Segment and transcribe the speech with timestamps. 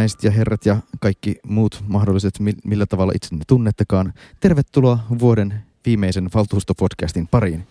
[0.00, 4.12] Naiset ja herrat ja kaikki muut mahdolliset, millä tavalla itsenne tunnettekaan.
[4.40, 5.54] Tervetuloa vuoden
[5.86, 7.66] viimeisen valtuustopodcastin pariin.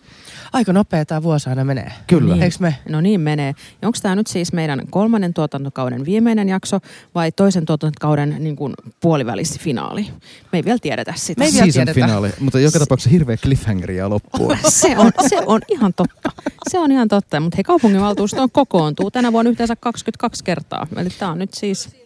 [0.52, 1.92] Aika nopea tämä vuosi aina menee.
[2.06, 2.34] Kyllä.
[2.34, 2.42] Niin.
[2.42, 2.74] Eikö me?
[2.88, 3.54] No niin menee.
[3.82, 6.80] Onko tämä nyt siis meidän kolmannen tuotantokauden viimeinen jakso
[7.14, 10.06] vai toisen tuotantokauden niin kuin puolivälisfinaali?
[10.52, 11.38] Me ei vielä tiedetä sitä.
[11.38, 12.06] Me ei vielä Season tiedetä.
[12.06, 14.56] finaali, mutta joka tapauksessa hirveä cliffhangeria loppuun.
[14.68, 16.30] Se on, se on ihan totta.
[16.68, 17.40] Se on ihan totta.
[17.40, 20.86] Mutta hei, kaupunginvaltuusto on kokoontuu tänä vuonna yhteensä 22 kertaa.
[20.96, 22.00] Eli tämä on nyt siis...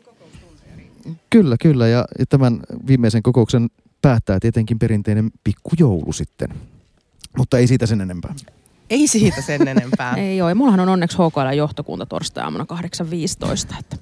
[1.31, 1.89] Kyllä, kyllä.
[1.89, 3.69] Ja, tämän viimeisen kokouksen
[4.03, 6.49] päättää tietenkin perinteinen pikkujoulu sitten.
[7.39, 8.35] Mutta ei siitä sen enempää.
[8.91, 10.15] Ei siitä sen enempää.
[10.29, 10.55] Ei ole.
[10.55, 12.67] Mullahan on onneksi HKL johtokunta torstai-aamuna
[13.73, 13.77] 8.15.
[13.79, 13.97] Että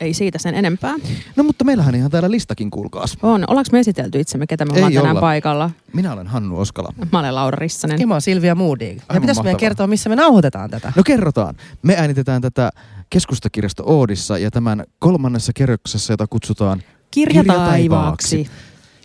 [0.00, 0.94] ei siitä sen enempää.
[1.36, 3.18] No mutta meillähän ihan täällä listakin, kuulkaas.
[3.22, 3.44] On.
[3.48, 5.20] Ollaanko me esitelty itsemme, ketä me ollaan Ei tänään olla.
[5.20, 5.70] paikalla?
[5.92, 6.92] Minä olen Hannu Oskala.
[7.12, 8.00] Mä olen Laura Rissanen.
[8.00, 8.96] Ja mä oon Silvia Moody.
[9.14, 10.92] Ja pitäisi meidän kertoa, missä me nauhoitetaan tätä.
[10.96, 11.54] No kerrotaan.
[11.82, 12.70] Me äänitetään tätä
[13.14, 18.36] keskustakirjasto Oodissa ja tämän kolmannessa kerroksessa, jota kutsutaan Kirja Kirjataivaaksi.
[18.36, 18.50] taivaaksi.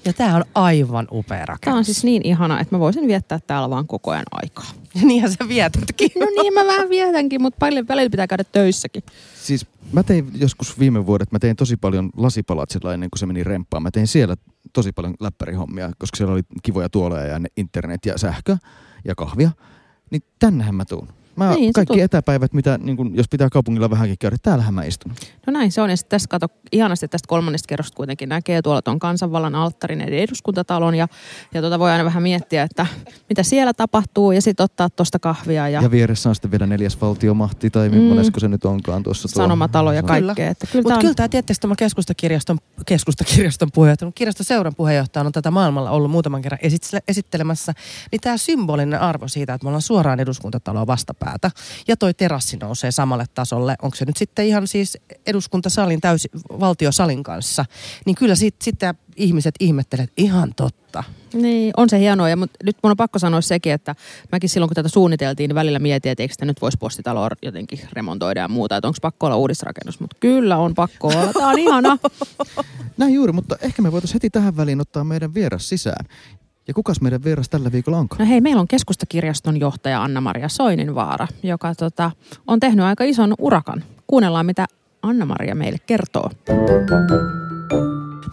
[0.05, 1.61] Ja tää on aivan upea rakennus.
[1.61, 4.65] Tämä on siis niin ihana, että mä voisin viettää täällä vaan koko ajan aikaa.
[5.03, 6.11] Niinhän sä vietätkin.
[6.19, 9.03] No niin, mä vähän vietänkin, mutta paljon välillä pitää käydä töissäkin.
[9.43, 13.43] Siis mä tein joskus viime vuodet, mä tein tosi paljon lasipalatsilla ennen kuin se meni
[13.43, 13.83] remppaan.
[13.83, 14.35] Mä tein siellä
[14.73, 18.57] tosi paljon läppärihommia, koska siellä oli kivoja tuoleja ja internet ja sähkö
[19.05, 19.51] ja kahvia.
[20.11, 21.07] Niin tännehän mä tuun.
[21.39, 22.03] Mä Niin, niin, kaikki tuut.
[22.03, 25.11] etäpäivät, mitä, niin kun, jos pitää kaupungilla vähänkin käydä, täällähän mä istun.
[25.47, 25.89] No näin se on.
[25.89, 30.19] Ja sitten tässä kato, ihanasti tästä kolmannesta kerrosta kuitenkin näkee tuolla tuon kansanvallan alttarin eli
[30.21, 30.95] eduskuntatalon.
[30.95, 31.07] Ja,
[31.53, 32.85] ja tuota voi aina vähän miettiä, että
[33.29, 37.01] mitä siellä tapahtuu ja sitten ottaa tuosta kahvia ja, Ja, vieressä on sitten vielä neljäs
[37.01, 37.95] valtiomahti tai Mm.
[37.95, 38.31] mm.
[38.37, 39.27] se nyt onkaan tuossa.
[39.27, 40.49] tuo- sanomatalo ja kaikkea.
[40.49, 45.31] Että kyllä Mutta on, kyllä tämä tietysti tämä keskustakirjaston, keskustakirjaston puheenjohtaja, mutta kirjastoseuran puheenjohtaja on
[45.31, 47.73] tätä maailmalla ollut muutaman kerran esittele- esittelemässä.
[48.11, 51.28] Niin tämä symbolinen arvo siitä, että me ollaan suoraan eduskuntataloa vastapäätä
[51.87, 53.75] ja toi terassi nousee samalle tasolle.
[53.81, 56.29] Onko se nyt sitten ihan siis eduskuntasalin täysi
[56.59, 57.65] valtiosalin kanssa?
[58.05, 58.79] Niin kyllä sitten sit
[59.15, 61.03] ihmiset ihmettelee, että ihan totta.
[61.33, 62.29] Niin, on se hienoa.
[62.29, 63.95] Ja mut nyt mun on pakko sanoa sekin, että
[64.31, 67.79] mäkin silloin kun tätä suunniteltiin, niin välillä mietin, että eikö sitä nyt voisi postitaloa jotenkin
[67.93, 68.77] remontoida ja muuta.
[68.77, 69.99] Että onko pakko olla uudisrakennus.
[69.99, 71.33] Mutta kyllä on pakko olla.
[71.33, 71.97] Tämä on ihana.
[72.97, 76.05] Näin juuri, mutta ehkä me voitaisiin heti tähän väliin ottaa meidän vieras sisään.
[76.69, 78.19] Ja kukas meidän vieras tällä viikolla onkaan?
[78.19, 82.11] No hei, meillä on keskustakirjaston johtaja Anna-Maria Soininvaara, joka tota,
[82.47, 83.83] on tehnyt aika ison urakan.
[84.07, 84.65] Kuunnellaan, mitä
[85.01, 86.29] Anna-Maria meille kertoo.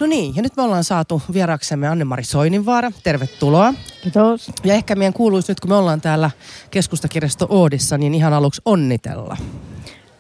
[0.00, 2.92] No niin, ja nyt me ollaan saatu vieraksemme Anne-Mari Soininvaara.
[3.04, 3.74] Tervetuloa.
[4.02, 4.50] Kiitos.
[4.64, 6.30] Ja ehkä meidän kuuluisi nyt, kun me ollaan täällä
[6.70, 9.36] keskustakirjasto Oodissa, niin ihan aluksi onnitella.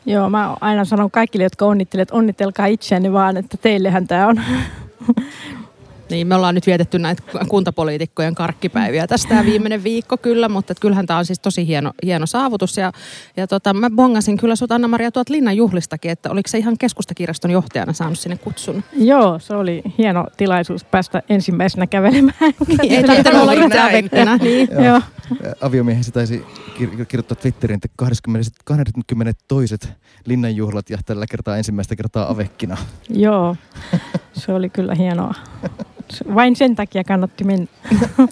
[0.06, 4.40] Joo, mä aina sanon kaikille, jotka onnittelevat, että onnitelkaa itseänne vaan, että teillehän tämä on.
[6.10, 10.80] Niin, me ollaan nyt vietetty näitä kuntapoliitikkojen karkkipäiviä tästä tämä viimeinen viikko kyllä, mutta et
[10.80, 12.76] kyllähän tämä on siis tosi hieno, hieno saavutus.
[12.76, 12.92] Ja,
[13.36, 17.50] ja tota, mä bongasin kyllä sut Anna-Maria tuolta Linnan juhlistakin, että oliko se ihan keskustakirjaston
[17.50, 18.84] johtajana saanut sinne kutsun?
[18.92, 22.34] Joo, se oli hieno tilaisuus päästä ensimmäisenä kävelemään.
[22.90, 23.52] Ei tarvitse olla.
[24.46, 24.68] Niin.
[24.84, 25.00] Joo.
[26.12, 26.44] Taisi
[26.78, 29.76] kir- kirjoittaa Twitteriin, että 20, 22.
[30.24, 32.76] linnanjuhlat ja tällä kertaa ensimmäistä kertaa avekkina.
[33.08, 33.56] Joo,
[34.32, 35.34] se oli kyllä hienoa.
[36.10, 37.66] Se- Vain sen takia kannatti mennä.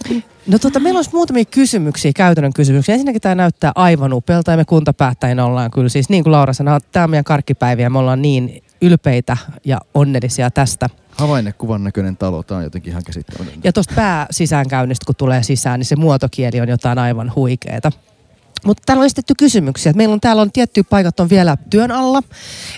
[0.47, 2.93] No tota, meillä olisi muutamia kysymyksiä, käytännön kysymyksiä.
[2.95, 6.81] Ensinnäkin tämä näyttää aivan upealta ja me kuntapäättäjinä ollaan kyllä siis, niin kuin Laura sanoi,
[6.93, 7.91] tämä on meidän karkkipäiviä.
[7.91, 10.89] Me ollaan niin ylpeitä ja onnellisia tästä.
[11.11, 13.61] Havainnekuvan näköinen talo, tämä on jotenkin ihan käsittämätöntä.
[13.65, 17.93] Ja tuosta pää sisäänkäynnistä, kun tulee sisään, niin se muotokieli on jotain aivan huikeeta.
[18.65, 19.91] Mutta täällä on esitetty kysymyksiä.
[19.91, 22.23] että Meillä on täällä on tiettyjä paikat on vielä työn alla.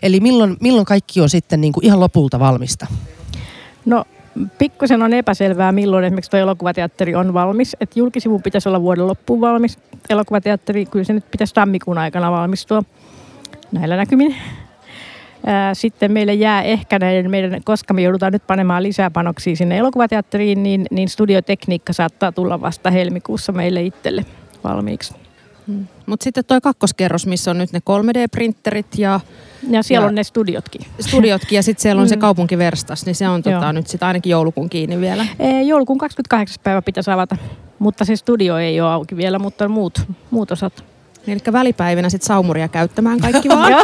[0.03, 2.87] Eli milloin, milloin kaikki on sitten niin kuin ihan lopulta valmista?
[3.87, 4.05] No,
[4.59, 7.77] pikkusen on epäselvää, milloin esimerkiksi tuo elokuvateatteri on valmis.
[7.81, 9.79] Et julkisivun pitäisi olla vuoden loppuun valmis.
[10.11, 12.83] Elokuvateatteri, kyllä se nyt pitäisi tammikuun aikana valmistua
[13.73, 14.37] näillä näkymin.
[15.73, 20.63] Sitten meille jää ehkä näiden meidän, koska me joudutaan nyt panemaan lisää panoksia sinne elokuvateatteriin,
[20.63, 24.25] niin, niin studiotekniikka saattaa tulla vasta helmikuussa meille itselle
[24.65, 25.26] valmiiksi.
[26.07, 29.21] Mutta sitten toi kakkoskerros, missä on nyt ne 3D-printterit ja
[29.71, 30.81] Ja siellä Ja- on ne studiotkin.
[31.01, 32.21] studiotkin ja sitten siellä on se Mm.
[32.21, 33.73] kaupunkiverstas, niin se on tota, Joo.
[33.73, 35.27] nyt sitten ainakin joulukuun kiinni vielä.
[35.39, 36.57] Ee, Joulukuun 28.
[36.63, 37.37] päivä pitäisi avata,
[37.79, 40.85] mutta se studio ei ole auki vielä, mutta muut, muut osat.
[41.27, 43.83] Eli välipäivinä sitten saumuria käyttämään kaikki vaan Joo,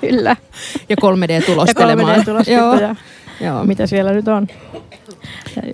[0.00, 0.36] kyllä.
[0.88, 2.18] ja 3D-tulostelemaan.
[2.18, 2.96] Ja 3D-tulostinta
[3.40, 3.64] Joo.
[3.64, 4.46] mitä siellä nyt on.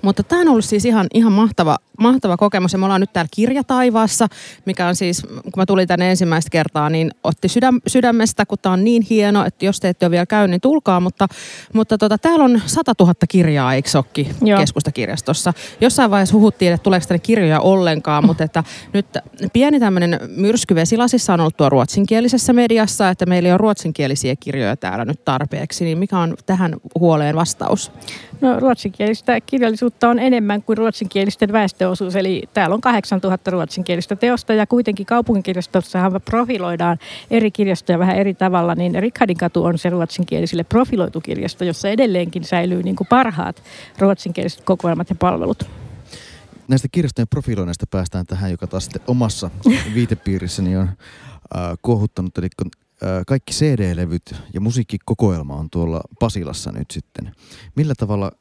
[0.03, 3.29] Mutta tämä on ollut siis ihan, ihan mahtava, mahtava kokemus ja me ollaan nyt täällä
[3.35, 4.27] Kirjataivaassa,
[4.65, 8.73] mikä on siis, kun mä tulin tänne ensimmäistä kertaa, niin otti sydäm, sydämestä, kun tämä
[8.73, 11.27] on niin hieno, että jos te ette ole vielä käynyt, niin tulkaa, mutta,
[11.73, 14.59] mutta tota, täällä on 100 000 kirjaa, eikö sokki, Joo.
[14.59, 15.53] keskustakirjastossa.
[15.81, 19.05] Jossain vaiheessa huhuttiin, että tuleeko tänne kirjoja ollenkaan, mutta että nyt
[19.53, 24.77] pieni tämmöinen myrsky vesilasissa on ollut tuo ruotsinkielisessä mediassa, että meillä ei ole ruotsinkielisiä kirjoja
[24.77, 27.91] täällä nyt tarpeeksi, niin mikä on tähän huoleen vastaus?
[28.41, 34.67] No ruotsinkielistä kirjallisuutta on enemmän kuin ruotsinkielisten väestöosuus, eli täällä on 8000 ruotsinkielistä teosta ja
[34.67, 36.97] kuitenkin kaupunkikirjastossahan profiloidaan
[37.31, 42.43] eri kirjastoja vähän eri tavalla, niin Rickardin katu on se ruotsinkielisille profiloitu kirjasto, jossa edelleenkin
[42.43, 43.63] säilyy niin kuin parhaat
[43.99, 45.63] ruotsinkieliset kokoelmat ja palvelut.
[46.67, 49.49] Näistä kirjastojen profiloinnista päästään tähän, joka taas sitten omassa
[49.93, 50.97] viitepiirissäni on äh,
[51.81, 52.37] kuohuttanut.
[52.37, 52.47] Eli
[53.27, 57.31] kaikki CD-levyt ja musiikkikokoelma on tuolla Pasilassa nyt sitten.
[57.75, 58.31] Millä tavalla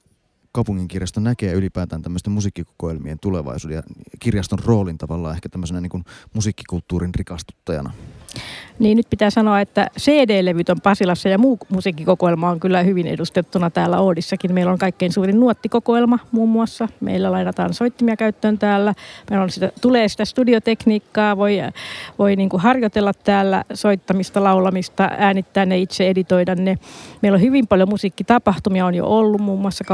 [0.56, 3.82] kaupungin kirjasto näkee ylipäätään tämmöisten musiikkikokoelmien tulevaisuuden ja
[4.20, 6.04] kirjaston roolin tavallaan ehkä tämmöisenä niin kuin
[6.34, 7.92] musiikkikulttuurin rikastuttajana?
[8.78, 13.70] Niin nyt pitää sanoa, että CD-levyt on Pasilassa ja muu musiikkikokoelma on kyllä hyvin edustettuna
[13.70, 14.54] täällä Oodissakin.
[14.54, 16.88] Meillä on kaikkein suurin nuottikokoelma muun muassa.
[17.00, 18.94] Meillä lainataan soittimia käyttöön täällä.
[19.30, 21.58] Meillä on sitä, tulee sitä studiotekniikkaa, voi,
[22.18, 26.78] voi niin kuin harjoitella täällä soittamista, laulamista, äänittää ne itse, editoida ne.
[27.22, 29.84] Meillä on hyvin paljon musiikkitapahtumia on jo ollut, muun muassa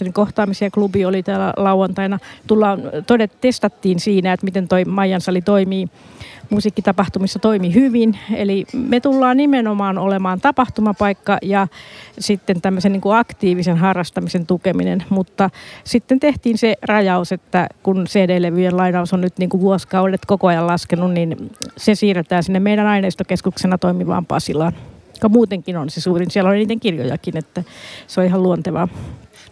[0.00, 0.70] kaupunginorkesterin kohtaamisia.
[0.70, 2.18] Klubi oli täällä lauantaina.
[2.46, 5.88] Tullaan, todet, testattiin siinä, että miten toi Maijan sali toimii
[6.50, 8.18] musiikkitapahtumissa toimi hyvin.
[8.34, 11.66] Eli me tullaan nimenomaan olemaan tapahtumapaikka ja
[12.18, 15.04] sitten tämmöisen niin kuin aktiivisen harrastamisen tukeminen.
[15.10, 15.50] Mutta
[15.84, 20.66] sitten tehtiin se rajaus, että kun CD-levyjen lainaus on nyt niin kuin vuosikaudet koko ajan
[20.66, 24.72] laskenut, niin se siirretään sinne meidän aineistokeskuksena toimivaan Pasilaan.
[25.14, 26.30] Joka muutenkin on se suurin.
[26.30, 27.62] Siellä on niiden kirjojakin, että
[28.06, 28.88] se on ihan luontevaa.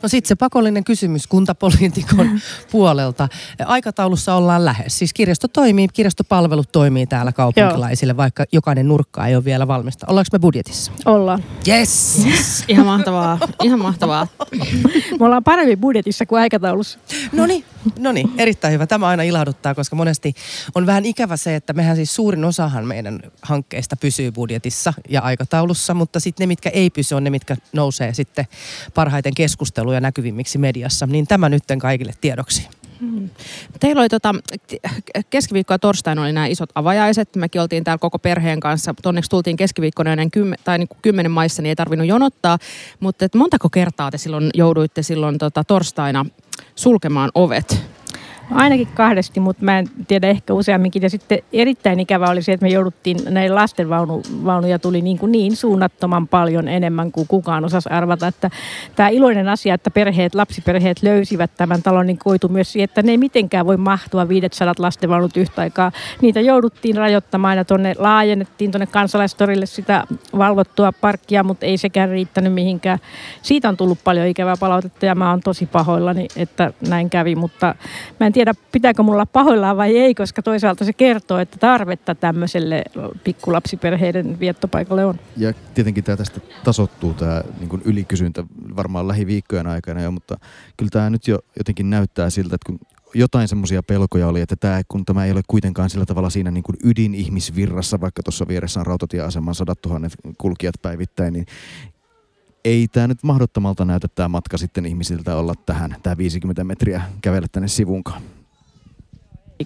[0.03, 2.41] No sitten se pakollinen kysymys kuntapoliitikon
[2.73, 3.29] puolelta.
[3.67, 4.99] Aikataulussa ollaan lähes.
[4.99, 10.07] Siis kirjasto toimii, kirjastopalvelut toimii täällä kaupunkilaisille, vaikka jokainen nurkka ei ole vielä valmista.
[10.09, 10.93] Ollaanko me budjetissa?
[11.05, 11.45] Ollaan.
[11.69, 12.23] Yes!
[12.69, 14.27] Ihan mahtavaa, ihan mahtavaa.
[15.21, 16.99] Me ollaan paremmin budjetissa kuin aikataulussa.
[17.33, 17.65] No niin,
[17.99, 18.87] no niin, erittäin hyvä.
[18.87, 20.35] Tämä aina ilahduttaa, koska monesti
[20.75, 25.95] on vähän ikävä se, että mehän siis suurin osahan meidän hankkeista pysyy budjetissa ja aikataulussa,
[25.95, 28.47] mutta sitten ne, mitkä ei pysy, on ne, mitkä nousee sitten
[28.95, 31.07] parhaiten keskusteluun ja näkyvimmiksi mediassa.
[31.07, 32.69] Niin tämä nytten kaikille tiedoksi.
[33.81, 34.35] Teillä oli tota,
[35.31, 37.37] keskiviikko ja torstaina oli nämä isot avajaiset.
[37.37, 38.93] Mekin oltiin täällä koko perheen kanssa.
[38.93, 42.59] mutta Onneksi tultiin keskiviikkona ennen kymmen, tai niin kuin kymmenen maissa, niin ei tarvinnut jonottaa.
[43.01, 46.27] Mutta montako kertaa te silloin jouduitte silloin tota, torstaina
[46.77, 47.83] sulkemaan ovet?
[48.51, 51.03] Ainakin kahdesti, mutta mä en tiedä ehkä useamminkin.
[51.03, 55.57] Ja sitten erittäin ikävä oli se, että me jouduttiin, näin lastenvaunuja tuli niin, kuin niin
[55.57, 58.27] suunnattoman paljon enemmän kuin kukaan osasi arvata.
[58.27, 58.51] Että
[58.97, 63.11] tämä iloinen asia, että perheet, lapsiperheet löysivät tämän talon, niin koitu myös siihen, että ne
[63.11, 65.93] ei mitenkään voi mahtua 500 lastenvaunut yhtä aikaa.
[66.23, 70.05] Niitä jouduttiin rajoittamaan ja tuonne laajennettiin tuonne kansalaistorille sitä
[70.39, 72.99] valvottua parkkia, mutta ei sekään riittänyt mihinkään.
[73.43, 77.75] Siitä on tullut paljon ikävää palautetta ja mä oon tosi pahoillani, että näin kävi, mutta
[78.21, 82.85] mä en tiedä, pitääkö mulla pahoillaan vai ei, koska toisaalta se kertoo, että tarvetta tämmöiselle
[83.25, 85.15] pikkulapsiperheiden viettopaikalle on.
[85.37, 88.45] Ja tietenkin tämä tästä tasottuu tämä niin kuin ylikysyntä
[88.77, 90.37] varmaan lähiviikkojen aikana jo, mutta
[90.77, 92.79] kyllä tämä nyt jo jotenkin näyttää siltä, että kun
[93.15, 96.65] jotain semmoisia pelkoja oli, että tämä, kun tämä ei ole kuitenkaan sillä tavalla siinä niin
[96.65, 101.47] kuin ydinihmisvirrassa, vaikka tuossa vieressä on rautatieaseman sadat tuhannet kulkijat päivittäin, niin
[102.65, 107.47] ei tämä nyt mahdottomalta näytä tämä matka sitten ihmisiltä olla tähän, tämä 50 metriä kävellä
[107.53, 108.23] tänne sivunkaan.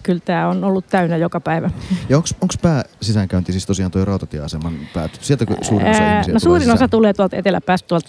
[0.03, 1.71] Kyllä tämä on ollut täynnä joka päivä.
[2.09, 5.19] Ja onko pää sisäänkäynti siis tosiaan tuo rautatieaseman pääty?
[5.21, 6.75] Sieltä suurin osa Ää, ihmisiä No tulee suurin sisään.
[6.75, 8.09] osa tulee tuolta eteläpäästä tuolta,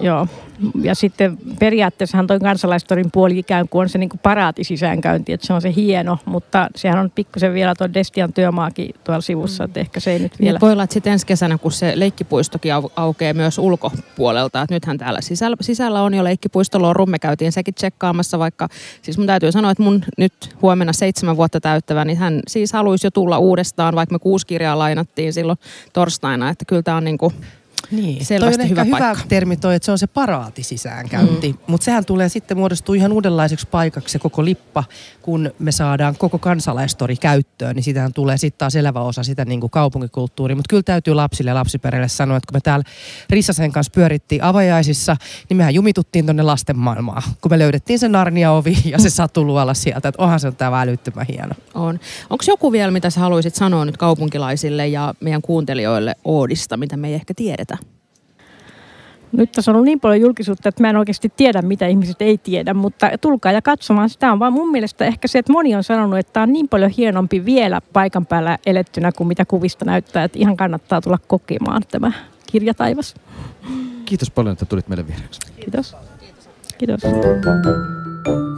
[0.00, 0.26] joo.
[0.82, 5.46] Ja sitten periaatteessahan toi kansalaistorin puoli ikään kuin on se niin kuin paraati sisäänkäynti, että
[5.46, 9.80] se on se hieno, mutta sehän on pikkusen vielä tuon Destian työmaakin tuolla sivussa, että
[9.80, 10.44] ehkä se ei nyt vielä...
[10.46, 10.58] Vielä.
[10.60, 14.62] Voi olla, että sitten ensi kesänä, kun se leikkipuistokin au- aukeaa myös ulkopuolelta.
[14.62, 17.06] Et nythän täällä sisällä, sisällä on jo leikkipuistoloru.
[17.06, 18.68] Me käytiin sekin tsekkaamassa, vaikka
[19.02, 20.92] siis mun täytyy sanoa, että mun nyt huomenna
[21.24, 25.32] seitsemän vuotta täyttävä, niin hän siis haluaisi jo tulla uudestaan, vaikka me kuusi kirjaa lainattiin
[25.32, 25.58] silloin
[25.92, 26.48] torstaina.
[26.48, 27.32] Että kyllä tämä on niinku
[27.90, 29.24] Niin, Selvästi toi on hyvä ehkä hyvä paikka.
[29.28, 31.52] termi toi, että se on se paraati sisäänkäynti.
[31.52, 31.58] Mm.
[31.66, 34.84] Mutta sehän tulee sitten muodostua ihan uudenlaiseksi paikaksi se koko lippa,
[35.22, 39.60] kun me saadaan koko kansalaistori käyttöön, niin sitähän tulee sitten taas elävä osa sitä niin
[39.60, 40.56] kuin kaupunkikulttuuria.
[40.56, 42.84] Mutta kyllä täytyy lapsille ja lapsiperheille sanoa, että kun me täällä
[43.30, 45.16] Rissasen kanssa pyörittiin avajaisissa,
[45.48, 50.08] niin mehän jumituttiin tonne lasten maailmaan, kun me löydettiin se Narnia-ovi ja se satuluola sieltä,
[50.08, 51.54] että onhan se on tää älyttömän hieno.
[51.74, 52.00] on.
[52.30, 57.08] Onko joku vielä, mitä sä haluaisit sanoa nyt kaupunkilaisille ja meidän kuuntelijoille Oodista, mitä me
[57.08, 57.73] ei ehkä tiedetä?
[59.36, 62.38] Nyt tässä on ollut niin paljon julkisuutta, että mä en oikeasti tiedä, mitä ihmiset ei
[62.38, 64.10] tiedä, mutta tulkaa ja katsomaan.
[64.10, 66.68] Sitä on vaan mun mielestä ehkä se, että moni on sanonut, että tämä on niin
[66.68, 71.82] paljon hienompi vielä paikan päällä elettynä kuin mitä kuvista näyttää, että ihan kannattaa tulla kokemaan
[71.90, 72.12] tämä
[72.52, 73.14] kirjataivas.
[74.04, 75.40] Kiitos paljon, että tulit meille vieraaksi.
[75.60, 75.96] Kiitos.
[76.78, 77.00] Kiitos.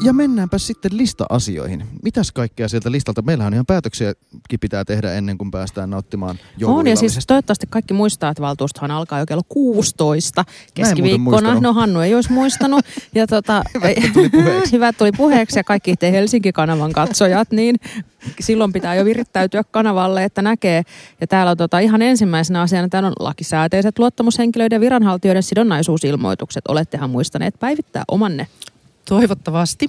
[0.04, 1.85] Ja mennäänpä sitten lista-asioihin.
[2.02, 3.23] Mitäs kaikkea sieltä listalta?
[3.23, 8.30] Meillähän ihan päätöksiäkin pitää tehdä ennen kuin päästään nauttimaan On ja siis toivottavasti kaikki muistaa,
[8.30, 10.44] että valtuustohan alkaa jo kello 16
[10.75, 11.61] keskiviikkona.
[11.61, 12.85] No Hannu ei olisi muistanut.
[13.14, 14.73] Ja tota, Hyvät tuli puheeksi.
[14.76, 17.76] Hyvät tuli puheeksi ja kaikki te Helsinki-kanavan katsojat, niin
[18.40, 20.82] silloin pitää jo virittäytyä kanavalle, että näkee.
[21.20, 26.64] Ja täällä on tota, ihan ensimmäisenä asiana, täällä on lakisääteiset luottamushenkilöiden ja viranhaltijoiden sidonnaisuusilmoitukset.
[26.68, 28.46] Olettehan muistaneet päivittää omanne.
[29.09, 29.87] Toivottavasti.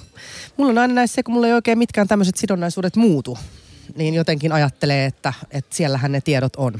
[0.56, 3.38] Mulla on aina näissä se, kun mulla ei oikein mitkään tämmöiset sidonnaisuudet muutu,
[3.96, 6.72] niin jotenkin ajattelee, että, että siellähän ne tiedot on.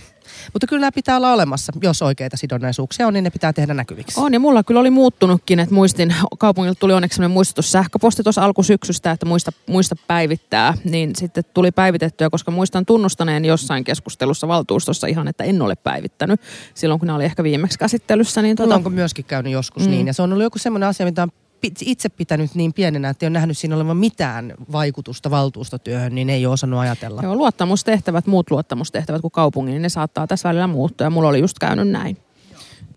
[0.53, 4.21] Mutta kyllä nämä pitää olla olemassa, jos oikeita sidonnaisuuksia on, niin ne pitää tehdä näkyviksi.
[4.21, 8.45] On ja mulla kyllä oli muuttunutkin, että muistin, kaupungilta tuli onneksi sellainen muistutus sähköposti tuossa
[8.45, 15.07] alkusyksystä, että muista, muista päivittää, niin sitten tuli päivitettyä, koska muistan tunnustaneen jossain keskustelussa valtuustossa
[15.07, 16.41] ihan, että en ole päivittänyt
[16.75, 18.43] silloin, kun ne oli ehkä viimeksi käsittelyssä.
[18.43, 19.91] Niin Mulla tota, onko myöskin käynyt joskus Mm.
[19.91, 21.33] niin, ja se on ollut joku semmoinen asia, mitä on
[21.81, 26.47] itse pitänyt niin pienenä, että ei ole nähnyt siinä olevan mitään vaikutusta valtuustotyöhön, niin ei
[26.47, 27.23] ole osannut ajatella.
[27.23, 31.41] Joo, luottamustehtävät, muut luottamustehtävät kuin kaupungin, niin ne saattaa tässä välillä muuttua ja mulla oli
[31.41, 32.17] just käynyt näin.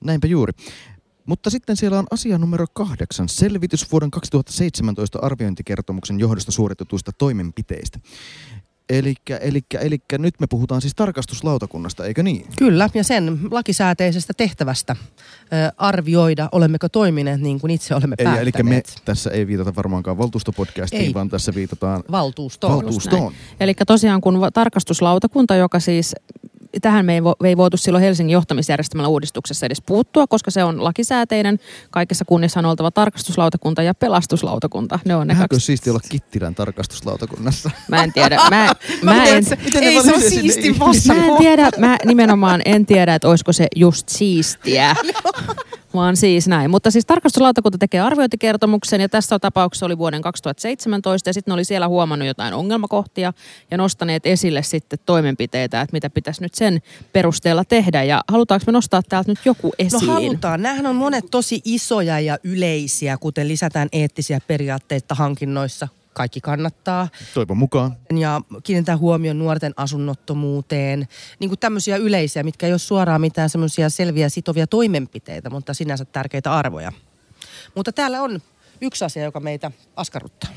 [0.03, 0.53] Näinpä juuri.
[1.25, 3.29] Mutta sitten siellä on asia numero kahdeksan.
[3.29, 7.99] Selvitys vuoden 2017 arviointikertomuksen johdosta suoritetuista toimenpiteistä.
[8.91, 12.45] Elikkä, elikkä, elikkä nyt me puhutaan siis tarkastuslautakunnasta, eikö niin?
[12.57, 18.51] Kyllä, ja sen lakisääteisestä tehtävästä ö, arvioida, olemmeko toimineet niin kuin itse olemme Eli, eli
[18.51, 18.93] päättäneet.
[18.97, 21.13] me tässä ei viitata varmaankaan valtuustopodcastiin, Ei.
[21.13, 22.73] vaan tässä viitataan Valtuustoon.
[22.75, 23.33] valtuustoon.
[23.59, 26.15] Eli tosiaan kun tarkastuslautakunta, joka siis,
[26.81, 30.63] tähän me ei, vo, me ei voitu silloin Helsingin johtamisjärjestelmällä uudistuksessa edes puuttua, koska se
[30.63, 31.59] on lakisääteinen.
[31.91, 34.99] Kaikissa kunnissa on oltava tarkastuslautakunta ja pelastuslautakunta.
[35.05, 35.65] Ne on ne Vähänkö kaksi.
[35.65, 37.71] siisti olla Kittilän tarkastuslautakunnassa?
[37.87, 38.35] Mä en tiedä.
[38.49, 38.49] Mä,
[39.03, 41.13] mä, en, Miten se- ei se ole siisti vasta.
[41.13, 44.95] Mä en tiedä, mä nimenomaan en tiedä, että olisiko se just siistiä.
[45.93, 46.71] Vaan siis näin.
[46.71, 51.63] Mutta siis tarkastuslautakunta tekee arviointikertomuksen ja tässä tapauksessa oli vuoden 2017 ja sitten ne oli
[51.63, 53.33] siellä huomannut jotain ongelmakohtia
[53.71, 56.81] ja nostaneet esille sitten toimenpiteitä, että mitä pitäisi nyt sen
[57.13, 58.03] perusteella tehdä.
[58.03, 60.07] Ja halutaanko me nostaa täältä nyt joku esiin?
[60.07, 60.61] No halutaan.
[60.61, 65.87] Nämähän on monet tosi isoja ja yleisiä, kuten lisätään eettisiä periaatteita hankinnoissa.
[66.13, 67.07] Kaikki kannattaa.
[67.33, 67.97] Toivon mukaan.
[68.19, 71.07] Ja kiinnitetään huomioon nuorten asunnottomuuteen.
[71.39, 76.05] Niin kuin tämmöisiä yleisiä, mitkä ei ole suoraan mitään semmoisia selviä sitovia toimenpiteitä, mutta sinänsä
[76.05, 76.91] tärkeitä arvoja.
[77.75, 78.41] Mutta täällä on
[78.81, 80.49] yksi asia, joka meitä askarruttaa.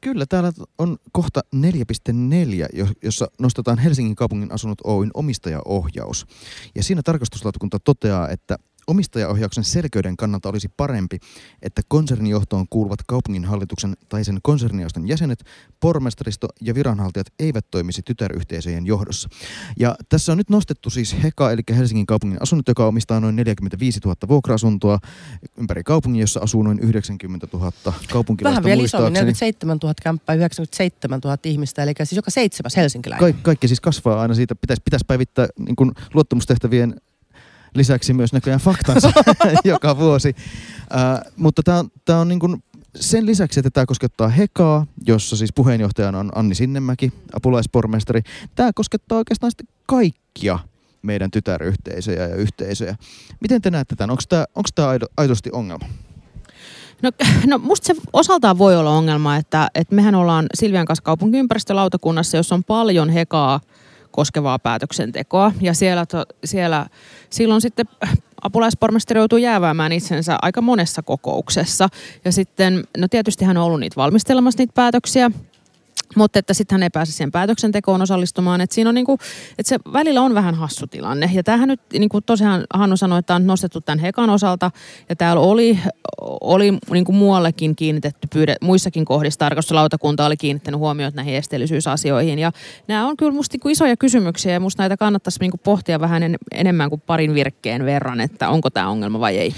[0.00, 6.26] Kyllä, täällä on kohta 4.4, jo- jossa nostetaan Helsingin kaupungin asunut Oyn omistajaohjaus.
[6.74, 11.18] Ja siinä tarkastuslautakunta toteaa, että omistajaohjauksen selkeyden kannalta olisi parempi,
[11.62, 15.44] että konsernijohtoon kuuluvat kaupunginhallituksen tai sen konsernioston jäsenet,
[15.80, 19.28] pormestaristo ja viranhaltijat eivät toimisi tytäryhteisöjen johdossa.
[19.78, 24.00] Ja tässä on nyt nostettu siis Heka, eli Helsingin kaupungin asunnot, joka omistaa noin 45
[24.04, 24.98] 000 vuokra-asuntoa
[25.58, 27.72] ympäri kaupungin, jossa asuu noin 90 000
[28.12, 29.14] kaupunkilaista Vähän vielä isommin, muistaakseni.
[29.14, 33.34] 47 000 kämppää, 97 000 ihmistä, eli siis joka seitsemäs helsinkiläinen.
[33.34, 34.54] Ka- kaikki siis kasvaa aina siitä.
[34.54, 36.94] Pitäisi, pitäisi päivittää niin luottamustehtävien
[37.74, 39.12] lisäksi myös näköjään faktansa
[39.64, 40.36] joka vuosi.
[40.96, 42.62] Äh, mutta tämä on, tää on niin kuin
[42.94, 48.20] sen lisäksi, että tämä koskettaa Hekaa, jossa siis puheenjohtajana on Anni Sinnemäki, apulaispormestari.
[48.54, 50.58] Tämä koskettaa oikeastaan sitten kaikkia
[51.02, 52.96] meidän tytäryhteisöjä ja yhteisöjä.
[53.40, 54.10] Miten te näette tämän?
[54.10, 55.86] Onko tämä, onko tämä aido, aidosti ongelma?
[57.02, 57.10] No,
[57.46, 62.54] no musta se osaltaan voi olla ongelma, että, että mehän ollaan Silvian kanssa kaupunkiympäristölautakunnassa, jossa
[62.54, 63.60] on paljon hekaa
[64.12, 65.52] koskevaa päätöksentekoa.
[65.60, 66.86] Ja siellä, to, siellä
[67.30, 67.86] silloin sitten
[68.42, 71.88] apulaispormestari joutuu jääväämään itsensä aika monessa kokouksessa.
[72.24, 75.30] Ja sitten, no tietysti hän on ollut niitä valmistelemassa niitä päätöksiä,
[76.16, 78.60] mutta että sitten hän ei pääse siihen päätöksentekoon osallistumaan.
[78.60, 79.18] Että siinä on niinku,
[79.58, 81.30] että se välillä on vähän hassu tilanne.
[81.34, 84.70] Ja tämähän nyt, niin kuin tosiaan Hannu sanoi, että on nostettu tämän Hekan osalta.
[85.08, 85.78] Ja täällä oli,
[86.40, 92.38] oli niin kuin muuallekin kiinnitetty, pyyde, muissakin kohdissa tarkastuslautakunta oli kiinnittänyt huomiota näihin esteellisyysasioihin.
[92.38, 92.52] Ja
[92.88, 96.00] nämä on kyllä musta niin kuin isoja kysymyksiä ja musta näitä kannattaisi niin kuin pohtia
[96.00, 99.54] vähän en, enemmän kuin parin virkkeen verran, että onko tämä ongelma vai ei.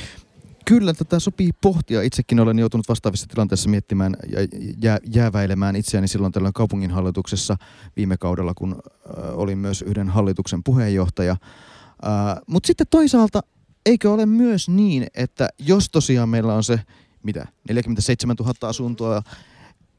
[0.65, 2.03] Kyllä, tätä sopii pohtia.
[2.03, 4.39] Itsekin olen joutunut vastaavissa tilanteissa miettimään ja
[4.83, 7.57] jää, jääväilemään itseäni silloin tällöin kaupunginhallituksessa
[7.97, 11.33] viime kaudella, kun äh, olin myös yhden hallituksen puheenjohtaja.
[11.33, 13.41] Äh, Mutta sitten toisaalta,
[13.87, 16.81] eikö ole myös niin, että jos tosiaan meillä on se,
[17.23, 19.23] mitä, 47 000 asuntoa,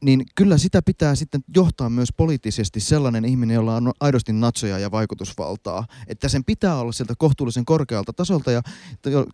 [0.06, 4.90] niin kyllä sitä pitää sitten johtaa myös poliittisesti sellainen ihminen, jolla on aidosti natsoja ja
[4.90, 5.86] vaikutusvaltaa.
[6.06, 8.62] Että sen pitää olla sieltä kohtuullisen korkealta tasolta ja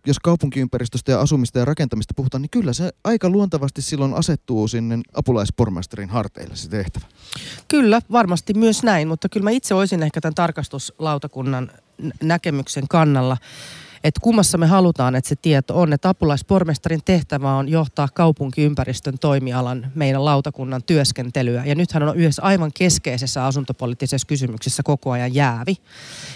[0.07, 4.99] jos kaupunkiympäristöstä ja asumista ja rakentamista puhutaan, niin kyllä se aika luontevasti silloin asettuu sinne
[5.13, 7.05] apulaispormestarin harteille se tehtävä.
[7.67, 11.71] Kyllä, varmasti myös näin, mutta kyllä mä itse olisin ehkä tämän tarkastuslautakunnan
[12.23, 13.37] näkemyksen kannalla
[14.03, 19.91] että kummassa me halutaan, että se tieto on, että apulaispormestarin tehtävä on johtaa kaupunkiympäristön toimialan
[19.95, 21.65] meidän lautakunnan työskentelyä.
[21.65, 25.75] Ja nythän on yhdessä aivan keskeisessä asuntopoliittisessa kysymyksessä koko ajan jäävi.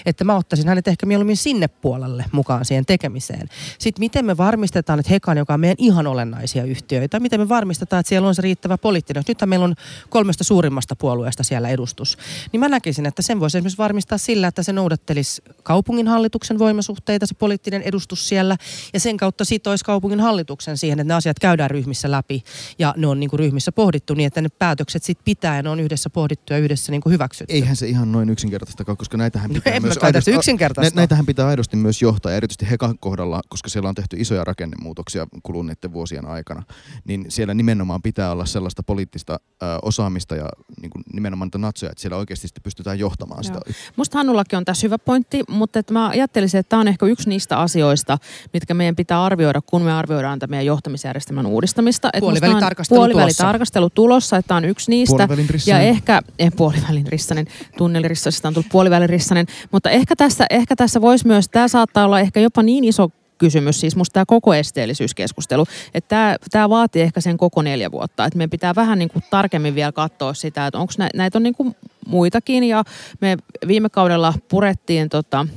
[0.06, 3.50] Että mä ottaisin hänet ehkä mieluummin sinne puolelle mukaan siihen tekemiseen.
[3.80, 8.00] Sitten miten me varmistetaan, että Hekan, joka on meidän ihan olennaisia yhtiöitä, miten me varmistetaan,
[8.00, 9.24] että siellä on se riittävä poliittinen.
[9.28, 9.76] Nythän meillä on
[10.10, 12.18] kolmesta suurimmasta puolueesta siellä edustus.
[12.52, 17.36] Niin mä näkisin, että sen voisi esimerkiksi varmistaa sillä, että se noudattelisi kaupunginhallituksen voimasuhteita, se
[17.36, 18.58] poli- poliittinen edustus siellä
[18.94, 22.44] ja sen kautta sitoisi kaupungin hallituksen siihen, että ne asiat käydään ryhmissä läpi
[22.80, 25.70] ja ne on niin kuin ryhmissä pohdittu niin, että ne päätökset sitten pitää ja ne
[25.70, 27.54] on yhdessä pohdittu ja yhdessä niin kuin hyväksytty.
[27.54, 30.96] Eihän se ihan noin yksinkertaista koska näitähän no pitää no, myös aidosti, yksinkertaista.
[30.96, 35.94] näitähän pitää aidosti myös johtaa, erityisesti Hekan kohdalla, koska siellä on tehty isoja rakennemuutoksia kuluneiden
[35.94, 36.64] vuosien aikana,
[37.06, 40.50] niin siellä nimenomaan pitää olla sellaista poliittista ö, osaamista ja
[40.82, 43.60] niin kuin nimenomaan niitä natsoja, että siellä oikeasti pystytään johtamaan Joo.
[43.60, 43.80] sitä.
[43.96, 47.30] Musta Hannullakin on tässä hyvä pointti, mutta että mä ajattelisin, että tämä on ehkä yksi
[47.30, 48.18] niistä niistä asioista,
[48.54, 52.10] mitkä meidän pitää arvioida, kun me arvioidaan meidän johtamisjärjestelmän uudistamista.
[52.20, 54.38] Puolivälitarkastelu, puolivälitarkastelu tulossa.
[54.38, 55.28] että tämä on yksi niistä.
[55.68, 61.02] Ja ehkä, eh, puolivälin rissanen, tunnelirissasesta on tullut puolivälin rissanen, mutta ehkä tässä, ehkä tässä
[61.02, 65.66] voisi myös, tämä saattaa olla ehkä jopa niin iso kysymys, siis musta tämä koko esteellisyyskeskustelu,
[65.94, 69.24] että tämä, tämä vaatii ehkä sen koko neljä vuotta, että meidän pitää vähän niin kuin
[69.30, 71.76] tarkemmin vielä katsoa sitä, että onko näitä, näitä on niin kuin
[72.08, 72.84] muitakin ja
[73.22, 73.38] me
[73.68, 75.48] viime kaudella purettiin tota,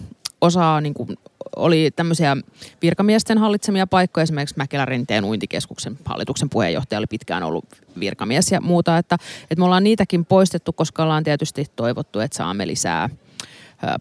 [0.40, 1.16] osaa niin kuin
[1.56, 2.36] oli tämmöisiä
[2.82, 7.64] virkamiesten hallitsemia paikkoja, esimerkiksi Mäkelä Rinteen uintikeskuksen hallituksen puheenjohtaja oli pitkään ollut
[8.00, 12.66] virkamies ja muuta, että, että me ollaan niitäkin poistettu, koska ollaan tietysti toivottu, että saamme
[12.66, 13.08] lisää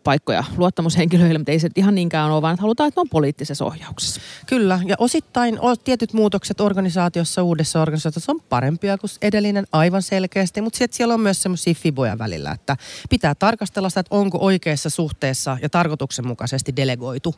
[0.04, 3.66] paikkoja luottamushenkilöille, mutta ei se ihan niinkään ole, vaan että halutaan, että ne on poliittisessa
[3.66, 4.22] ohjauksessa.
[4.46, 10.78] Kyllä, ja osittain tietyt muutokset organisaatiossa, uudessa organisaatiossa on parempia kuin edellinen aivan selkeästi, mutta
[10.78, 12.78] sitten siellä on myös semmoisia fiboja välillä, että
[13.10, 17.36] pitää tarkastella sitä, että onko oikeassa suhteessa ja tarkoituksenmukaisesti delegoitu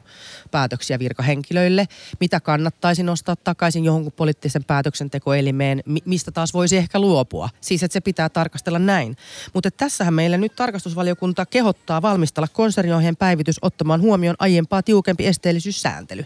[0.52, 1.88] päätöksiä virkahenkilöille,
[2.20, 7.50] mitä kannattaisi nostaa takaisin johonkin poliittisen päätöksentekoelimeen, mistä taas voisi ehkä luopua.
[7.62, 9.18] Siis, että se pitää tarkastella näin.
[9.54, 16.26] Mutta tässähän meillä nyt tarkastusvaliokunta kehottaa valmis valmistella konserniohjeen päivitys ottamaan huomioon aiempaa tiukempi esteellisyyssääntely.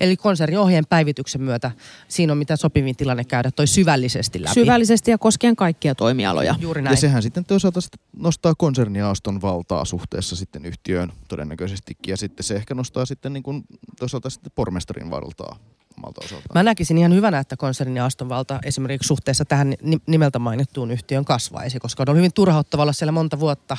[0.00, 1.70] Eli konserniohjeen päivityksen myötä
[2.08, 4.54] siinä on mitä sopivin tilanne käydä toi syvällisesti läpi.
[4.54, 6.54] Syvällisesti ja koskien kaikkia toimialoja.
[6.58, 6.92] Juuri näin.
[6.92, 7.80] Ja sehän sitten toisaalta
[8.16, 12.12] nostaa konserniaaston valtaa suhteessa sitten yhtiöön todennäköisestikin.
[12.12, 13.64] Ja sitten se ehkä nostaa sitten niin kuin
[13.98, 15.56] toisaalta sitten pormestarin valtaa
[15.98, 16.50] omalta osaltaan.
[16.54, 19.74] Mä näkisin ihan hyvänä, että konsernin Aston Valta esimerkiksi suhteessa tähän
[20.06, 23.76] nimeltä mainittuun yhtiön kasvaisi, koska on hyvin turhauttava olla siellä monta vuotta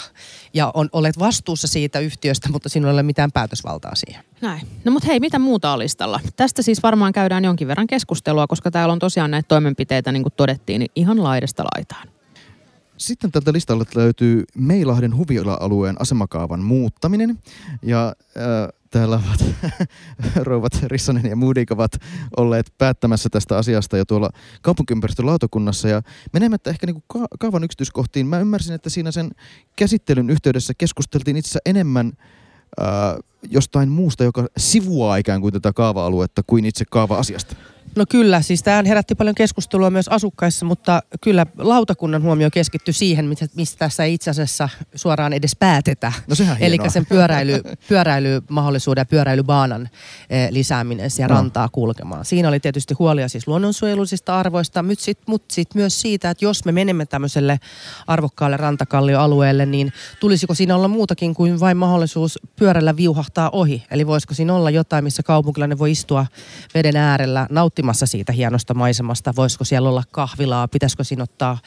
[0.54, 4.23] ja on, olet vastuussa siitä yhtiöstä, mutta sinulla ei ole mitään päätösvaltaa siihen.
[4.41, 4.67] Näin.
[4.86, 6.19] No mutta hei, mitä muuta on listalla?
[6.36, 10.34] Tästä siis varmaan käydään jonkin verran keskustelua, koska täällä on tosiaan näitä toimenpiteitä, niin kuin
[10.38, 12.08] todettiin, niin ihan laidasta laitaan.
[12.97, 17.39] Sitten tältä listalta löytyy Meilahden huvila-alueen asemakaavan muuttaminen.
[17.82, 19.45] Ja äh, täällä ovat
[20.47, 21.91] rouvat Rissanen ja Moodik ovat
[22.38, 24.29] olleet päättämässä tästä asiasta jo tuolla
[24.62, 25.88] kaupunkiympäristölautakunnassa.
[25.88, 26.01] Ja
[26.34, 29.31] menemättä ehkä niin kuin kaavan yksityiskohtiin, mä ymmärsin, että siinä sen
[29.75, 32.13] käsittelyn yhteydessä keskusteltiin itse enemmän
[32.81, 32.88] äh,
[33.49, 37.55] jostain muusta, joka sivuaa ikään kuin tätä kaava-aluetta kuin itse kaava-asiasta.
[37.95, 43.29] No kyllä, siis tämä herätti paljon keskustelua myös asukkaissa, mutta kyllä lautakunnan huomio keskittyi siihen,
[43.55, 46.13] mistä tässä ei itse asiassa suoraan edes päätetä.
[46.27, 49.89] No sehän Eli sen pyöräily, pyöräilymahdollisuuden ja pyöräilybaanan
[50.29, 51.41] eh, lisääminen siellä no.
[51.41, 52.25] rantaa kulkemaan.
[52.25, 56.65] Siinä oli tietysti huolia siis luonnonsuojelullisista arvoista, mutta sitten mut sit myös siitä, että jos
[56.65, 57.60] me menemme tämmöiselle
[58.08, 63.84] arvokkaalle rantakallioalueelle, niin tulisiko siinä olla muutakin kuin vain mahdollisuus pyörällä viuhahtaa ohi?
[63.91, 66.25] Eli voisiko siinä olla jotain, missä kaupunkilainen voi istua
[66.73, 69.34] veden äärellä nauttimassa nauttimassa siitä hienosta maisemasta.
[69.36, 71.58] Voisiko siellä olla kahvilaa, pitäisikö siinä ottaa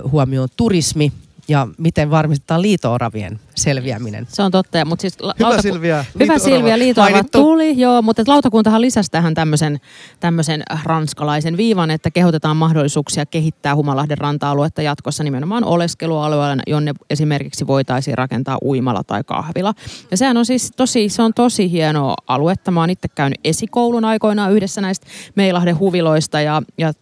[0.00, 1.12] ö, huomioon turismi
[1.48, 4.26] ja miten varmistetaan liitooravien selviäminen.
[4.28, 6.04] Se on totta, mutta siis la- Hyvä Silvia.
[6.20, 9.80] Hyvä Silvia, liitooravat tuli, joo, mutta lautakuntahan lisäsi tähän tämmöisen,
[10.20, 18.18] tämmöisen ranskalaisen viivan, että kehotetaan mahdollisuuksia kehittää Humalahden ranta-aluetta jatkossa nimenomaan oleskelualueella, jonne esimerkiksi voitaisiin
[18.18, 19.74] rakentaa uimala tai kahvila.
[20.10, 22.70] Ja sehän on siis tosi, se on tosi hieno aluetta.
[22.70, 26.92] Mä oon itse käynyt esikoulun aikoinaan yhdessä näistä Meilahden huviloista ja, ja,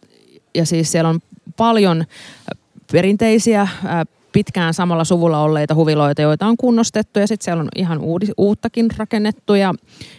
[0.54, 1.20] ja siis siellä on
[1.56, 2.04] paljon
[2.92, 3.68] perinteisiä
[4.32, 8.88] pitkään samalla suvulla olleita huviloita, joita on kunnostettu ja sitten siellä on ihan uudi, uuttakin
[8.96, 9.54] rakennettu.
[9.54, 9.74] Ja,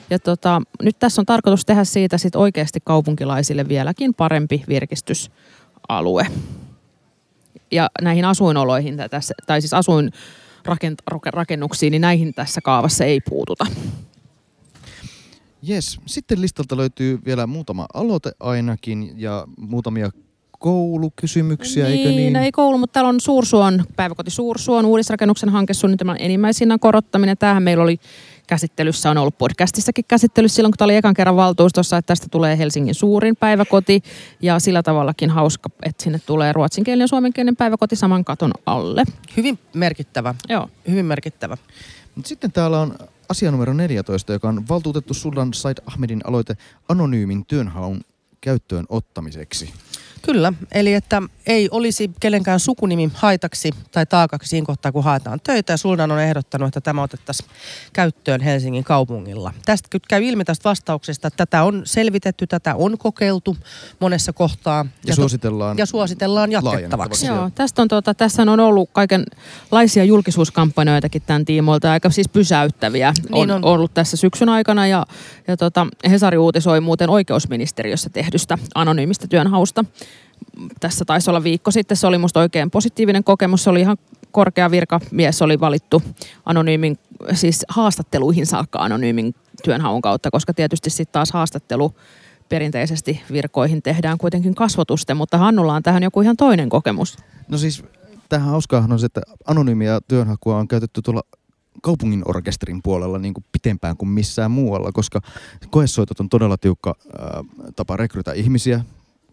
[0.10, 6.26] ja tota, nyt tässä on tarkoitus tehdä siitä sit oikeasti kaupunkilaisille vieläkin parempi virkistysalue.
[7.72, 10.12] ja näihin asuinoloihin, tässä, tai siis asuin
[11.26, 13.66] rakennuksiin, niin näihin tässä kaavassa ei puututa.
[15.70, 16.00] Yes.
[16.06, 20.10] Sitten listalta löytyy vielä muutama aloite ainakin ja muutamia
[20.64, 22.34] koulukysymyksiä, niin, eikö niin?
[22.34, 27.38] No ei koulu, mutta täällä on Suursuon, päiväkoti Suursuon uudisrakennuksen hankesuunnitelman enimmäishinnan korottaminen.
[27.38, 28.00] Tämähän meillä oli
[28.48, 32.58] käsittelyssä, on ollut podcastissakin käsittelyssä silloin, kun tämä oli ekan kerran valtuustossa, että tästä tulee
[32.58, 34.04] Helsingin suurin päiväkoti
[34.42, 39.04] ja sillä tavallakin hauska, että sinne tulee ruotsinkielinen ja suomenkielinen päiväkoti saman katon alle.
[39.38, 40.36] Hyvin merkittävä.
[40.50, 40.70] Joo.
[40.90, 41.58] Hyvin merkittävä.
[42.16, 42.96] Mut sitten täällä on
[43.30, 46.58] asia numero 14, joka on valtuutettu Sultan Said Ahmedin aloite
[46.90, 48.02] anonyymin työnhaun
[48.42, 49.74] käyttöön ottamiseksi.
[50.26, 55.74] Kyllä, eli että ei olisi kenenkään sukunimi haitaksi tai taakaksi siinä kohtaa, kun haetaan töitä.
[55.74, 57.50] Ja Suldan on ehdottanut, että tämä otettaisiin
[57.94, 59.54] käyttöön Helsingin kaupungilla.
[59.66, 63.58] Tästä käy ilmi tästä vastauksesta, että tätä on selvitetty, tätä on kokeiltu
[64.00, 64.86] monessa kohtaa.
[64.86, 67.26] Ja, ja suositellaan, ja suositellaan jatkettavaksi.
[67.26, 73.52] Joo, tästä on, tuota, tässä on ollut kaikenlaisia julkisuuskampanjoitakin tämän tiimoilta, aika siis pysäyttäviä niin
[73.52, 73.66] on, on.
[73.66, 74.88] ollut tässä syksyn aikana.
[74.88, 75.06] Ja,
[75.48, 79.86] ja tota, Hesari uutisoi muuten oikeusministeriössä tehdystä anonyymistä työnhausta
[80.80, 83.64] tässä taisi olla viikko sitten, se oli musta oikein positiivinen kokemus.
[83.64, 83.98] Se oli ihan
[84.32, 86.04] korkea virkamies, oli valittu
[86.46, 86.98] anonyymin,
[87.34, 91.94] siis haastatteluihin saakka anonyymin työnhaun kautta, koska tietysti sitten taas haastattelu
[92.50, 97.18] perinteisesti virkoihin tehdään kuitenkin kasvotusten, mutta Hannulla on tähän joku ihan toinen kokemus.
[97.48, 97.84] No siis
[98.30, 101.24] tähän hauskaahan on se, että anonyymiä työnhakua on käytetty tuolla
[101.82, 105.22] kaupungin orkesterin puolella niin kuin pitempään kuin missään muualla, koska
[105.70, 108.84] koesoitot on todella tiukka äh, tapa rekrytä ihmisiä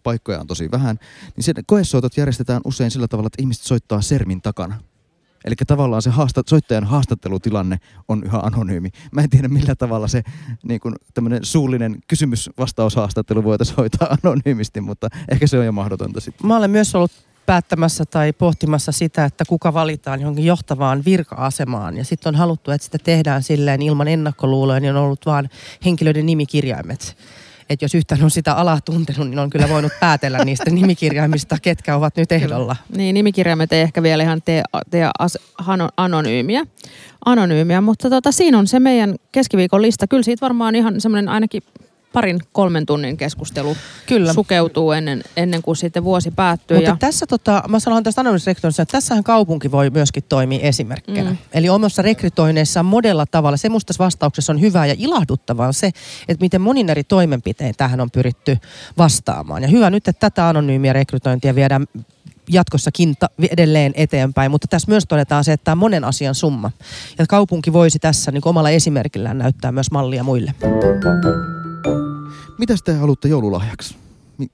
[0.02, 0.98] paikkoja on tosi vähän,
[1.36, 4.76] niin sen koesoitot järjestetään usein sillä tavalla, että ihmiset soittaa sermin takana.
[5.44, 8.90] Eli tavallaan se haasta, soittajan haastattelutilanne on yhä anonyymi.
[9.12, 10.22] Mä en tiedä millä tavalla se
[10.62, 10.96] niin kun,
[11.42, 16.46] suullinen kysymys-vastaushaastattelu voitaisiin hoitaa anonyymisti, mutta ehkä se on jo mahdotonta sitten.
[16.46, 17.10] Mä olen myös ollut
[17.46, 21.96] päättämässä tai pohtimassa sitä, että kuka valitaan johonkin johtavaan virka-asemaan.
[21.96, 25.48] Ja sitten on haluttu, että sitä tehdään silleen ilman ennakkoluuloja, niin on ollut vaan
[25.84, 27.16] henkilöiden nimikirjaimet
[27.70, 31.96] että jos yhtään on sitä alaa tuntenut, niin on kyllä voinut päätellä niistä nimikirjaimista, ketkä
[31.96, 32.76] ovat nyt ehdolla.
[32.96, 36.66] Niin, nimikirjaimet ei ehkä vielä ihan tee, tee as, hano, anonyymiä,
[37.24, 40.06] anonyymiä, mutta tota, siinä on se meidän keskiviikon lista.
[40.06, 41.62] Kyllä siitä varmaan ihan semmoinen ainakin
[42.12, 44.32] parin kolmen tunnin keskustelu Kyllä.
[44.32, 46.76] sukeutuu ennen, ennen kuin sitten vuosi päättyy.
[46.76, 46.96] Mutta ja...
[47.00, 51.30] tässä, tota, mä sanon tästä anonyymisrekrytoinnista, että tässähän kaupunki voi myöskin toimia esimerkkinä.
[51.30, 51.36] Mm.
[51.52, 55.86] Eli omassa rekrytoinneissa modella tavalla, se musta vastauksessa on hyvää ja ilahduttavaa on se,
[56.28, 58.58] että miten monin eri toimenpitein tähän on pyritty
[58.98, 59.62] vastaamaan.
[59.62, 61.86] Ja hyvä nyt, että tätä anonyymiä rekrytointia viedään
[62.48, 66.70] jatkossakin ta- edelleen eteenpäin, mutta tässä myös todetaan se, että tämä on monen asian summa.
[67.18, 70.54] Ja kaupunki voisi tässä niin omalla esimerkillään näyttää myös mallia muille.
[72.58, 73.96] Mitäs te haluatte joululahjaksi?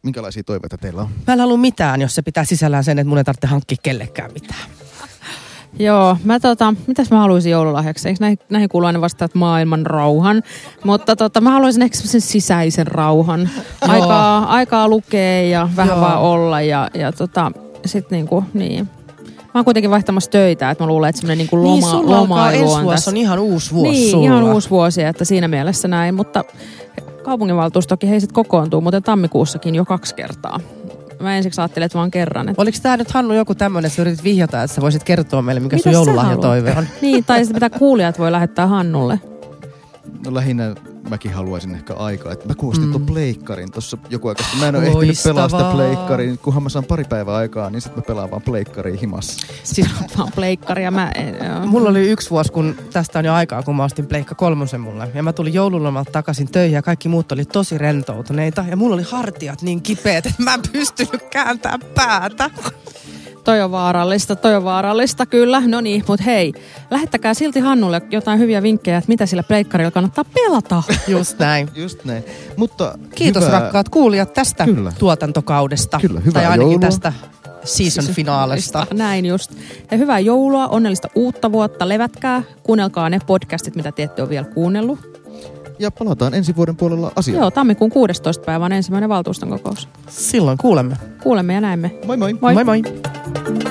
[0.02, 1.08] Minkälaisia toiveita teillä on?
[1.26, 4.32] Mä en halua mitään, jos se pitää sisällään sen, että mun ei tarvitse hankkia kellekään
[4.32, 4.60] mitään.
[5.78, 8.08] Joo, mä tota, mitäs mä haluaisin joululahjaksi?
[8.08, 10.42] Eikö näihin, näihin kuulu aina vastaat maailman rauhan?
[10.84, 13.48] Mutta tota, mä haluaisin ehkä sen sisäisen rauhan.
[13.80, 16.00] Aikaa, aikaa lukea ja vähän Joo.
[16.00, 17.52] vaan olla ja, ja tota,
[17.84, 18.88] sit niinku, niin.
[19.38, 22.86] Mä oon kuitenkin vaihtamassa töitä, että mä luulen, että semmoinen niinku loma, niin, lomailu on
[22.88, 23.10] tässä.
[23.10, 24.24] on ihan uusi vuosi Niin, sulla.
[24.26, 26.14] ihan uusi vuosi, että siinä mielessä näin.
[26.14, 26.44] Mutta
[27.26, 30.60] kaupunginvaltuustokin heiset kokoontuu, muuten tammikuussakin jo kaksi kertaa.
[31.20, 32.48] Mä ensiksi ajattelin, että vaan kerran.
[32.48, 32.62] Että...
[32.62, 35.60] Oliko tämä nyt Hannu joku tämmöinen, että sä yritit vihjata, että sä voisit kertoa meille,
[35.60, 36.86] mikä Mitä sun joululahjatoive on?
[37.02, 39.20] niin, tai sitten mitä kuulijat voi lähettää Hannulle.
[40.24, 40.74] No lähinnä
[41.10, 42.32] mäkin haluaisin ehkä aikaa.
[42.32, 42.92] Että mä kuulostin mm.
[42.92, 45.02] tuon pleikkarin tuossa joku aika Mä en ole Loistavaa.
[45.02, 46.38] ehtinyt pelaa sitä pleikkarin.
[46.38, 49.46] Kunhan mä saan pari päivää aikaa, niin sitten mä pelaan vaan pleikkariin himassa.
[49.64, 49.88] Siis
[50.18, 50.90] vaan pleikkaria.
[50.90, 51.66] Mä en, joo.
[51.66, 55.08] Mulla oli yksi vuosi, kun tästä on jo aikaa, kun mä ostin pleikka kolmosen mulle.
[55.14, 58.64] Ja mä tulin joululomalta takaisin töihin ja kaikki muut oli tosi rentoutuneita.
[58.68, 62.50] Ja mulla oli hartiat niin kipeät, että mä en pystynyt kääntämään päätä.
[63.46, 65.62] Toi on vaarallista, toi on vaarallista, kyllä.
[65.66, 66.52] No niin, mutta hei,
[66.90, 70.82] lähettäkää silti Hannulle jotain hyviä vinkkejä, että mitä sillä pleikkarilla kannattaa pelata.
[71.08, 71.68] Just näin.
[71.74, 72.24] Just näin.
[72.56, 73.60] Mutta Kiitos hyvää...
[73.60, 74.92] rakkaat kuulijat tästä kyllä.
[74.98, 75.98] tuotantokaudesta.
[76.00, 76.80] Kyllä, hyvää Tai ainakin joulua.
[76.80, 77.12] tästä
[77.64, 78.86] season finaalista.
[78.94, 79.52] Näin just.
[79.90, 84.46] Ja hyvää joulua, onnellista uutta vuotta, levätkää, kuunnelkaa ne podcastit, mitä te ette ole vielä
[84.46, 84.98] kuunnellut.
[85.78, 87.40] Ja palataan ensi vuoden puolella asiaan.
[87.40, 88.44] Joo, tammikuun 16.
[88.44, 89.88] päivä on ensimmäinen valtuuston kokous.
[90.08, 90.96] Silloin kuulemme.
[91.22, 91.90] Kuulemme ja näemme.
[92.06, 92.32] Moi moi.
[92.40, 92.64] Moi moi.
[92.64, 92.82] moi.
[93.44, 93.66] Moi.